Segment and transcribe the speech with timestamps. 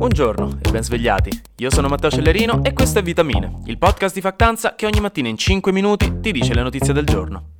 [0.00, 1.42] Buongiorno e ben svegliati.
[1.56, 5.28] Io sono Matteo Cellerino e questo è Vitamine, il podcast di Factanza che ogni mattina
[5.28, 7.56] in 5 minuti ti dice le notizie del giorno.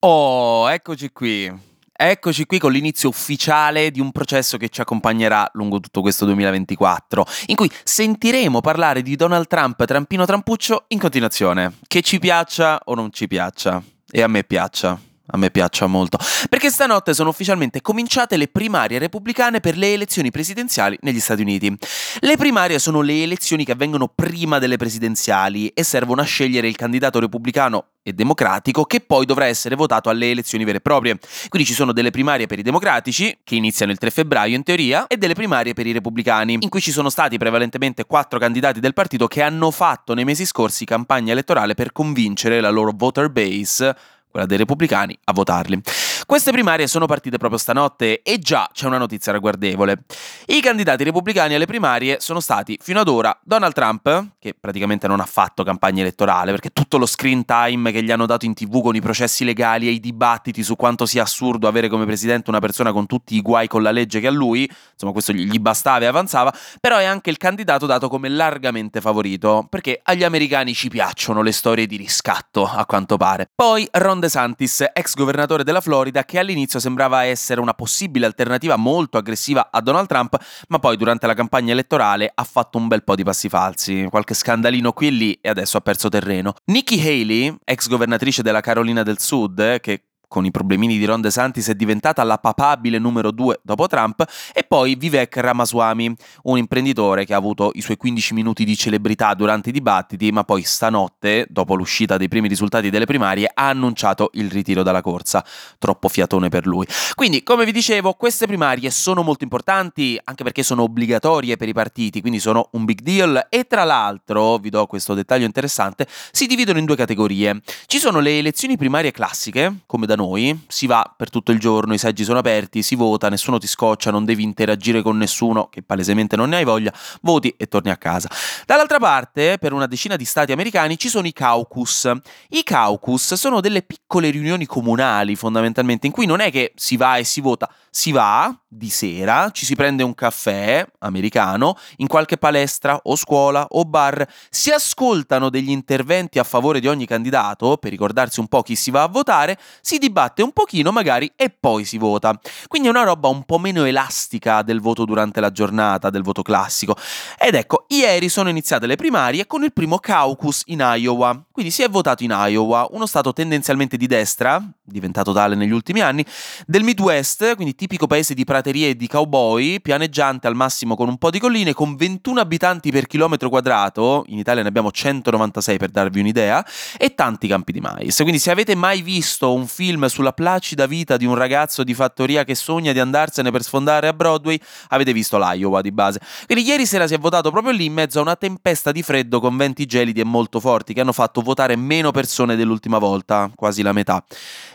[0.00, 1.48] Oh, eccoci qui.
[1.92, 7.24] Eccoci qui con l'inizio ufficiale di un processo che ci accompagnerà lungo tutto questo 2024,
[7.46, 12.96] in cui sentiremo parlare di Donald Trump trampino trampuccio in continuazione, che ci piaccia o
[12.96, 13.80] non ci piaccia,
[14.10, 15.07] e a me piaccia.
[15.30, 16.18] A me piaccia molto.
[16.48, 21.76] Perché stanotte sono ufficialmente cominciate le primarie repubblicane per le elezioni presidenziali negli Stati Uniti.
[22.20, 26.76] Le primarie sono le elezioni che avvengono prima delle presidenziali e servono a scegliere il
[26.76, 31.18] candidato repubblicano e democratico che poi dovrà essere votato alle elezioni vere e proprie.
[31.48, 35.06] Quindi ci sono delle primarie per i democratici, che iniziano il 3 febbraio in teoria,
[35.08, 38.94] e delle primarie per i repubblicani, in cui ci sono stati prevalentemente quattro candidati del
[38.94, 43.94] partito che hanno fatto nei mesi scorsi campagna elettorale per convincere la loro voter base
[44.38, 45.80] quella dei repubblicani, a votarli.
[46.28, 50.02] Queste primarie sono partite proprio stanotte e già c'è una notizia ragguardevole.
[50.48, 55.20] I candidati repubblicani alle primarie sono stati fino ad ora Donald Trump, che praticamente non
[55.20, 58.82] ha fatto campagna elettorale perché tutto lo screen time che gli hanno dato in tv
[58.82, 62.60] con i processi legali e i dibattiti su quanto sia assurdo avere come presidente una
[62.60, 66.04] persona con tutti i guai con la legge che a lui, insomma questo gli bastava
[66.04, 70.90] e avanzava, però è anche il candidato dato come largamente favorito perché agli americani ci
[70.90, 73.48] piacciono le storie di riscatto a quanto pare.
[73.54, 78.76] Poi Ron DeSantis, ex governatore della Florida, Florida che all'inizio sembrava essere una possibile alternativa
[78.76, 80.36] molto aggressiva a Donald Trump,
[80.68, 84.34] ma poi durante la campagna elettorale ha fatto un bel po' di passi falsi, qualche
[84.34, 86.54] scandalino qui e lì e adesso ha perso terreno.
[86.66, 91.68] Nikki Haley, ex governatrice della Carolina del Sud, che con i problemini di Ron DeSantis
[91.68, 97.34] è diventata la papabile numero due dopo Trump, e poi Vivek Ramaswamy, un imprenditore che
[97.34, 101.74] ha avuto i suoi 15 minuti di celebrità durante i dibattiti, ma poi stanotte, dopo
[101.74, 105.44] l'uscita dei primi risultati delle primarie, ha annunciato il ritiro dalla corsa.
[105.78, 106.86] Troppo fiatone per lui.
[107.14, 111.72] Quindi, come vi dicevo, queste primarie sono molto importanti, anche perché sono obbligatorie per i
[111.72, 116.46] partiti, quindi sono un big deal, e tra l'altro, vi do questo dettaglio interessante, si
[116.46, 117.62] dividono in due categorie.
[117.86, 121.94] Ci sono le elezioni primarie classiche, come da noi, si va per tutto il giorno,
[121.94, 125.82] i seggi sono aperti, si vota, nessuno ti scoccia, non devi interagire con nessuno che
[125.82, 126.92] palesemente non ne hai voglia,
[127.22, 128.28] voti e torni a casa.
[128.66, 132.10] Dall'altra parte, per una decina di stati americani ci sono i caucus.
[132.48, 137.16] I caucus sono delle piccole riunioni comunali fondamentalmente in cui non è che si va
[137.16, 142.36] e si vota, si va di sera, ci si prende un caffè americano in qualche
[142.36, 147.90] palestra o scuola o bar, si ascoltano degli interventi a favore di ogni candidato per
[147.90, 151.84] ricordarsi un po' chi si va a votare, si dibatte un pochino magari e poi
[151.84, 152.38] si vota.
[152.66, 156.42] Quindi è una roba un po' meno elastica del voto durante la giornata, del voto
[156.42, 156.94] classico.
[157.38, 161.47] Ed ecco, ieri sono iniziate le primarie con il primo caucus in Iowa.
[161.58, 166.00] Quindi si è votato in Iowa, uno stato tendenzialmente di destra, diventato tale negli ultimi
[166.00, 166.24] anni,
[166.64, 171.18] del Midwest, quindi tipico paese di praterie e di cowboy, pianeggiante al massimo con un
[171.18, 175.90] po' di colline, con 21 abitanti per chilometro quadrato, in Italia ne abbiamo 196 per
[175.90, 176.64] darvi un'idea,
[176.96, 178.16] e tanti campi di mais.
[178.18, 182.44] Quindi se avete mai visto un film sulla placida vita di un ragazzo di fattoria
[182.44, 184.60] che sogna di andarsene per sfondare a Broadway,
[184.90, 186.20] avete visto l'Iowa di base.
[186.46, 189.40] Quindi ieri sera si è votato proprio lì in mezzo a una tempesta di freddo
[189.40, 193.82] con venti gelidi e molto forti che hanno fatto votare meno persone dell'ultima volta, quasi
[193.82, 194.22] la metà.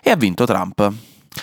[0.02, 0.92] E ha vinto Trump.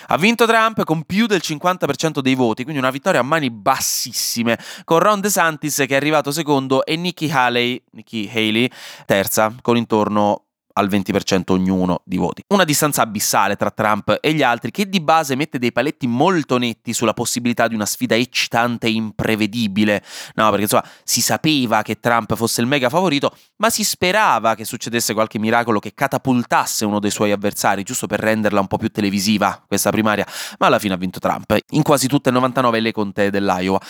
[0.09, 4.59] Ha vinto Trump con più del 50% dei voti, quindi una vittoria a mani bassissime,
[4.85, 8.71] con Ron DeSantis che è arrivato secondo e Nikki Haley, Nikki Haley
[9.05, 10.45] terza, con intorno
[10.81, 12.43] al 20% ognuno di voti.
[12.49, 16.59] Una distanza abissale tra Trump e gli altri che di base mette dei paletti molto
[16.59, 20.03] netti sulla possibilità di una sfida eccitante e imprevedibile.
[20.35, 24.65] No, perché insomma si sapeva che Trump fosse il mega favorito, ma si sperava che
[24.65, 28.89] succedesse qualche miracolo che catapultasse uno dei suoi avversari, giusto per renderla un po' più
[28.89, 30.27] televisiva questa primaria,
[30.59, 33.81] ma alla fine ha vinto Trump in quasi tutte e 99 le contee dell'Iowa.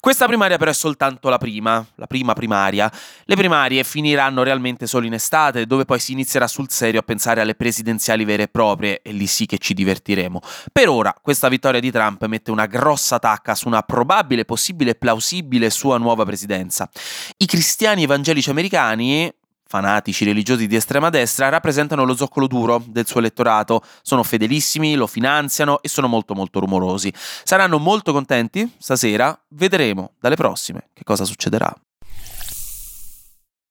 [0.00, 2.90] Questa primaria però è soltanto la prima, la prima primaria.
[3.24, 7.40] Le primarie finiranno realmente solo in estate, dove poi si inizierà sul serio a pensare
[7.40, 10.40] alle presidenziali vere e proprie e lì sì che ci divertiremo.
[10.72, 14.94] Per ora questa vittoria di Trump mette una grossa tacca su una probabile, possibile e
[14.94, 16.88] plausibile sua nuova presidenza.
[17.36, 19.32] I cristiani evangelici americani
[19.68, 25.06] fanatici religiosi di estrema destra rappresentano lo zoccolo duro del suo elettorato, sono fedelissimi, lo
[25.06, 27.12] finanziano e sono molto molto rumorosi.
[27.14, 31.72] Saranno molto contenti stasera, vedremo dalle prossime che cosa succederà.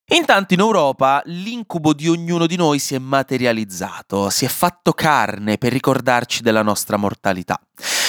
[0.10, 5.58] Intanto in Europa l'incubo di ognuno di noi si è materializzato, si è fatto carne
[5.58, 7.60] per ricordarci della nostra mortalità.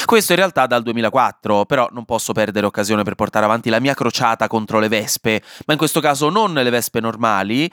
[0.08, 3.92] Questo in realtà dal 2004, però non posso perdere occasione per portare avanti la mia
[3.92, 7.70] crociata contro le vespe, ma in questo caso non le vespe normali,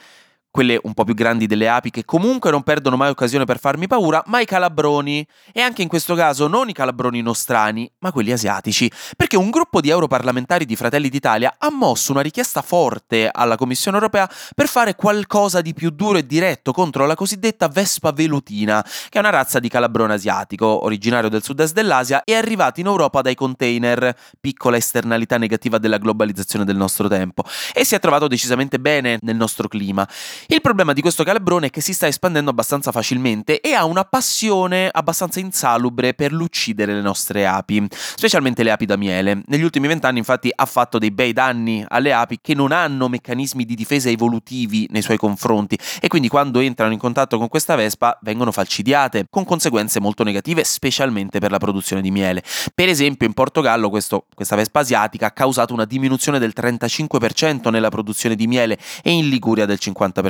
[0.56, 3.86] quelle un po' più grandi delle api che comunque non perdono mai occasione per farmi
[3.86, 5.26] paura, ma i calabroni.
[5.52, 8.90] E anche in questo caso non i calabroni nostrani, ma quelli asiatici.
[9.14, 13.98] Perché un gruppo di europarlamentari di Fratelli d'Italia ha mosso una richiesta forte alla Commissione
[13.98, 19.18] europea per fare qualcosa di più duro e diretto contro la cosiddetta Vespa velutina, che
[19.18, 23.34] è una razza di calabrone asiatico, originario del sud-est dell'Asia e arrivato in Europa dai
[23.34, 27.44] container, piccola esternalità negativa della globalizzazione del nostro tempo,
[27.74, 30.08] e si è trovato decisamente bene nel nostro clima.
[30.48, 34.04] Il problema di questo calabrone è che si sta espandendo abbastanza facilmente e ha una
[34.04, 39.42] passione abbastanza insalubre per l'uccidere le nostre api, specialmente le api da miele.
[39.46, 43.64] Negli ultimi vent'anni infatti ha fatto dei bei danni alle api che non hanno meccanismi
[43.64, 48.16] di difesa evolutivi nei suoi confronti e quindi quando entrano in contatto con questa vespa
[48.22, 52.44] vengono falcidiate, con conseguenze molto negative specialmente per la produzione di miele.
[52.72, 57.88] Per esempio in Portogallo questo, questa vespa asiatica ha causato una diminuzione del 35% nella
[57.88, 60.25] produzione di miele e in Liguria del 50%.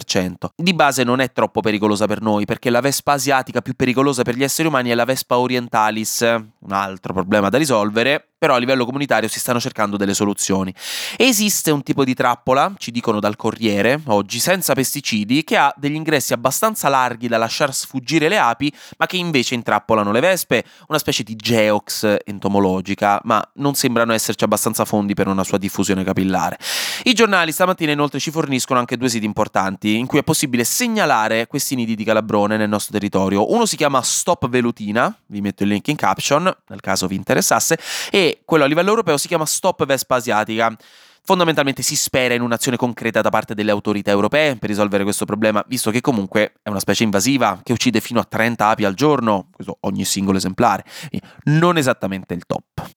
[0.55, 4.37] Di base non è troppo pericolosa per noi, perché la vespa asiatica più pericolosa per
[4.37, 8.85] gli esseri umani è la vespa orientalis, un altro problema da risolvere, però a livello
[8.85, 10.73] comunitario si stanno cercando delle soluzioni.
[11.17, 15.95] Esiste un tipo di trappola, ci dicono dal Corriere, oggi senza pesticidi, che ha degli
[15.95, 20.99] ingressi abbastanza larghi da lasciar sfuggire le api, ma che invece intrappolano le vespe, una
[20.99, 26.59] specie di geox entomologica, ma non sembrano esserci abbastanza fondi per una sua diffusione capillare.
[27.05, 31.47] I giornali stamattina inoltre ci forniscono anche due siti importanti in cui è possibile segnalare
[31.47, 33.53] questi nidi di calabrone nel nostro territorio.
[33.53, 37.79] Uno si chiama Stop Velutina, vi metto il link in caption nel caso vi interessasse,
[38.11, 40.75] e quello a livello europeo si chiama Stop Vespa Asiatica.
[41.23, 45.65] Fondamentalmente si spera in un'azione concreta da parte delle autorità europee per risolvere questo problema,
[45.67, 49.49] visto che comunque è una specie invasiva che uccide fino a 30 api al giorno,
[49.51, 50.85] questo ogni singolo esemplare,
[51.45, 52.89] non esattamente il top.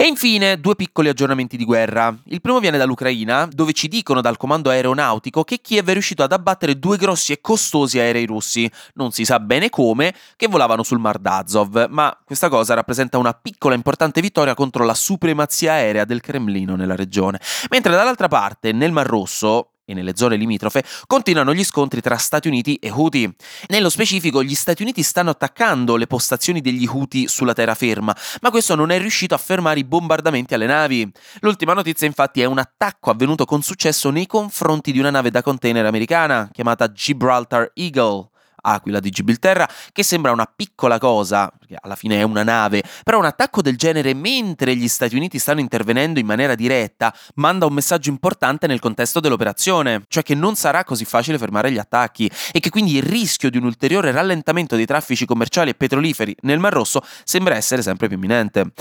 [0.00, 2.16] E infine due piccoli aggiornamenti di guerra.
[2.28, 6.32] Il primo viene dall'Ucraina, dove ci dicono dal comando aeronautico che Kiev è riuscito ad
[6.32, 11.00] abbattere due grossi e costosi aerei russi, non si sa bene come, che volavano sul
[11.00, 16.22] Mar d'Azov, ma questa cosa rappresenta una piccola importante vittoria contro la supremazia aerea del
[16.22, 17.38] Cremlino nella regione.
[17.68, 22.48] Mentre dall'altra parte, nel Mar Rosso, e nelle zone limitrofe continuano gli scontri tra Stati
[22.48, 23.34] Uniti e Houthi.
[23.68, 28.74] Nello specifico gli Stati Uniti stanno attaccando le postazioni degli Houthi sulla terraferma, ma questo
[28.74, 31.10] non è riuscito a fermare i bombardamenti alle navi.
[31.40, 35.42] L'ultima notizia infatti è un attacco avvenuto con successo nei confronti di una nave da
[35.42, 38.29] container americana chiamata Gibraltar Eagle.
[38.60, 43.18] Aquila di Gibilterra, che sembra una piccola cosa, perché alla fine è una nave, però
[43.18, 47.72] un attacco del genere mentre gli Stati Uniti stanno intervenendo in maniera diretta manda un
[47.72, 52.60] messaggio importante nel contesto dell'operazione, cioè che non sarà così facile fermare gli attacchi e
[52.60, 56.72] che quindi il rischio di un ulteriore rallentamento dei traffici commerciali e petroliferi nel Mar
[56.72, 58.72] Rosso sembra essere sempre più imminente.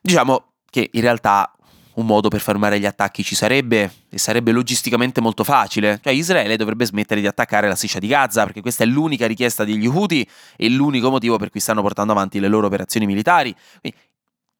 [0.00, 1.55] Diciamo che in realtà
[1.96, 6.00] un modo per fermare gli attacchi ci sarebbe e sarebbe logisticamente molto facile.
[6.02, 9.64] Cioè Israele dovrebbe smettere di attaccare la striscia di Gaza perché questa è l'unica richiesta
[9.64, 10.26] degli Houthi
[10.56, 13.54] e l'unico motivo per cui stanno portando avanti le loro operazioni militari.
[13.80, 13.98] Quindi,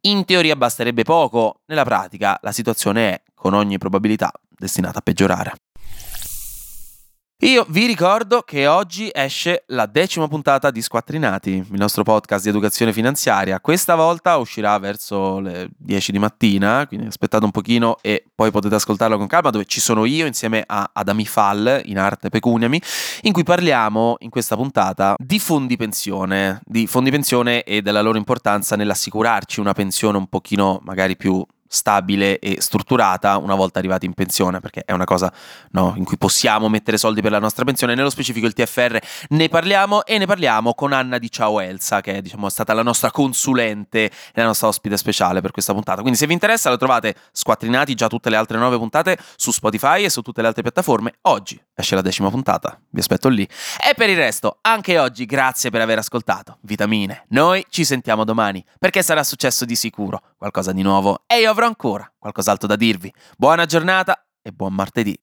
[0.02, 5.52] in teoria basterebbe poco, nella pratica la situazione è, con ogni probabilità, destinata a peggiorare.
[7.40, 12.48] Io vi ricordo che oggi esce la decima puntata di Squattrinati, il nostro podcast di
[12.48, 13.60] educazione finanziaria.
[13.60, 18.76] Questa volta uscirà verso le 10 di mattina, quindi aspettate un pochino e poi potete
[18.76, 22.80] ascoltarlo con calma, dove ci sono io insieme a Adami Fall, in arte Pecuniami,
[23.22, 28.16] in cui parliamo in questa puntata di fondi pensione, di fondi pensione e della loro
[28.16, 34.14] importanza nell'assicurarci una pensione un pochino magari più stabile e strutturata una volta arrivati in
[34.14, 35.32] pensione, perché è una cosa
[35.70, 38.98] no, in cui possiamo mettere soldi per la nostra pensione, nello specifico il TFR.
[39.30, 42.82] Ne parliamo e ne parliamo con Anna di Ciao Elsa, che è diciamo, stata la
[42.82, 46.00] nostra consulente e la nostra ospite speciale per questa puntata.
[46.00, 50.04] Quindi se vi interessa lo trovate squattrinati già tutte le altre nove puntate su Spotify
[50.04, 51.14] e su tutte le altre piattaforme.
[51.22, 53.44] Oggi esce la decima puntata, vi aspetto lì.
[53.44, 56.58] E per il resto, anche oggi grazie per aver ascoltato.
[56.62, 61.50] Vitamine, noi ci sentiamo domani, perché sarà successo di sicuro qualcosa di nuovo e io
[61.50, 63.12] avrò ancora qualcos'altro da dirvi.
[63.36, 65.16] Buona giornata e buon martedì.